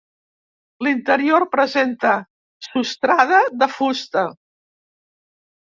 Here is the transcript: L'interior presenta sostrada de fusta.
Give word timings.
L'interior 0.87 1.45
presenta 1.57 2.15
sostrada 2.69 3.45
de 3.61 3.73
fusta. 3.79 4.29